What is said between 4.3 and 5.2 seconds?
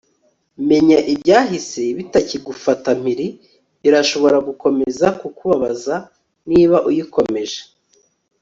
gukomeza